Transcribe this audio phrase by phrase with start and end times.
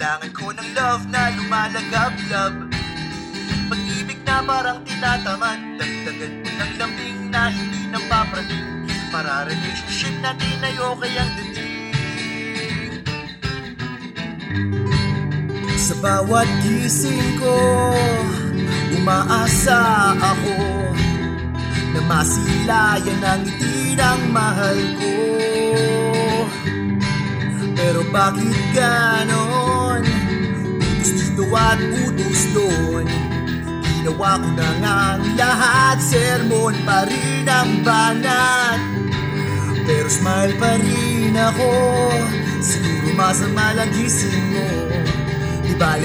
[0.00, 2.72] Kailangan ko ng love na lumalagablab
[3.68, 10.56] Pag-ibig na parang tinatamad Dagdagan mo ng lambing na hindi nang papraning Para relationship natin
[10.64, 11.68] ay okay ang dating.
[15.76, 17.60] Sa bawat gising ko
[18.96, 20.56] Umaasa ako
[21.92, 25.12] Na masilayan ang ngiti ng mahal ko.
[27.76, 29.69] Pero bakit ganon?
[31.50, 33.06] At utos doon
[33.82, 35.96] Ginawa ko na nga ang lahat.
[35.98, 38.80] Sermon pa rin ang banat
[39.84, 41.70] Pero smile pa rin ako.
[42.62, 44.68] Siguro masama lang gising mo.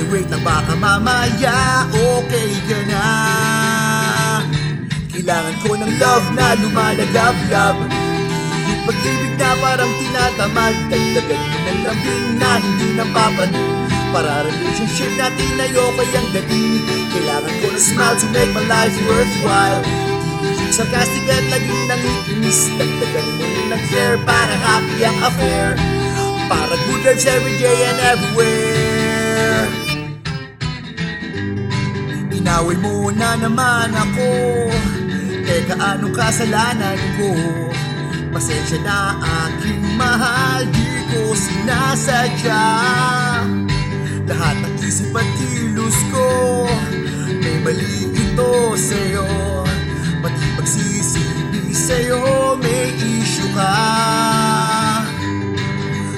[0.06, 3.08] Wait lang baka mamaya Okay ka na.
[5.12, 7.78] Kailangan ko ng love na lumalagablab
[8.86, 13.85] pag-ibig na parang tinatamad Dagdagan mo ng lambing na hindi napapanig
[14.16, 16.80] Para relationship natin ay okay ang dating
[17.12, 19.84] Kailangan ko ng smile to make my life worthwhile.
[20.40, 25.76] Di sarcastic at laging nangikinis Dagdagan mo rin ng care para happy ang affair.
[26.48, 29.68] Para good vibes every day and everywhere.
[32.40, 34.32] Inaway mo na naman ako.
[35.44, 37.36] Teka anong kasalanan ko?
[38.32, 42.64] Pasensya na aking mahal Di ko sinasadya
[44.36, 46.28] Lahat ng isip at kilos ko.
[47.40, 49.24] May mali ito sa'yo.
[50.20, 52.60] Pati pagsisibi sa'yo?
[52.60, 53.76] May issue ka.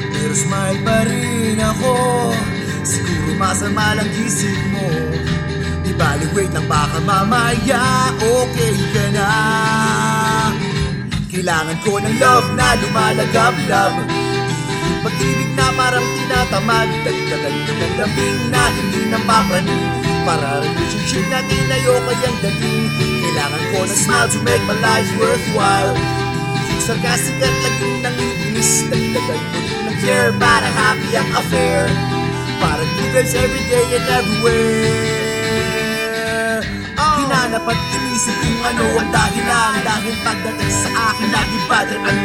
[0.09, 1.93] Pero smile pa rin ako.
[2.81, 4.89] Siguro masama lang isip mo.
[6.37, 9.29] Wait lang baka mamaya Okay ka na.
[11.33, 14.26] Kailangan ko ng love na lumalagablab Yung
[15.03, 16.89] pag-ibig na parang tinatamad.
[17.03, 19.83] Dagdagan ko ng lambing na hindi napapraning
[20.27, 22.91] Para relationship natin ay okay ang dating.
[22.99, 25.95] Kailangan ko ng smile to make my life worthwhile.
[26.83, 28.83] Sarcastic at laging nangiinis.
[28.91, 31.87] Dagdagan ko rin ng care para happy ang affair.
[32.59, 32.83] Para
[33.17, 35.17] good every day and everywhere.
[37.17, 39.79] Hinanap at inisip kung ano ang dahilan.
[39.81, 42.19] Dahil pagdating sa akin lagi brother ang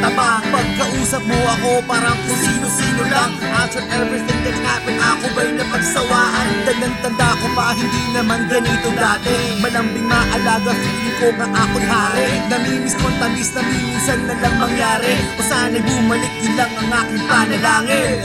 [1.26, 3.32] mo ako parang kung sino-sino lang.
[3.52, 9.58] After everything that happened ako ba'y napagsawaan Tandang tanda ko pa hindi naman ganito dati.
[9.58, 12.28] Malambing maalaga feeling ko nga ako'y hari.
[12.46, 15.14] Namimiss ko tamis na minsan na lang mangyari.
[15.36, 18.18] O sana'y bumalik yun lang ang aking panalangin.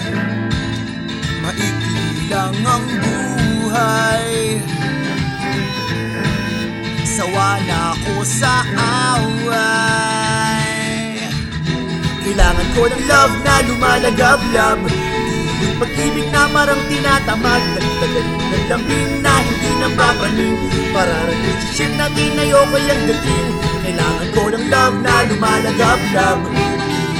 [1.42, 4.26] Maikli lang ang buhay.
[7.18, 8.62] Sawa na ako sa
[12.38, 14.80] Kailangan ko ng love na lumalagablab
[15.58, 20.58] Yung pag-ibig na parang tinatamad Dagdagan mo ng lambing na hindi napapaning
[20.94, 23.50] Para relationship natin ay okay ang dating.
[23.82, 26.40] Kailangan ko ng love na lumalagablab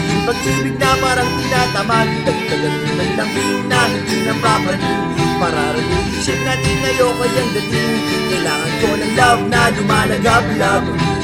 [0.06, 5.02] Yung pag-ibig na parang tinatamad Dagdagan mo ng lambing na hindi napapaning
[5.42, 7.98] Para relationship natin ay okay ang dating.
[8.06, 11.17] Kailangan ko ng love na lumalagablab Yung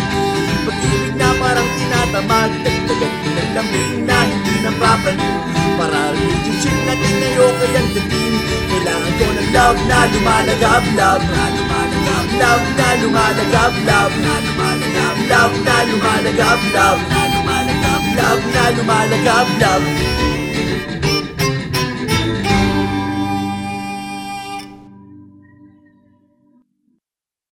[0.93, 2.51] pag-ibig na parang tinatamad.
[2.61, 5.37] Dagdagan ko ng lambing na hindi napapaning
[5.73, 8.35] Para relationship natin ay okay ang dating
[8.69, 15.77] Kailangan ko ng love na lumalagablab Na lumalagablab Love na lumalagablab Na lumalagablab Love na
[15.89, 19.81] lumalagablab Na lumalagablab Love na lumalagablab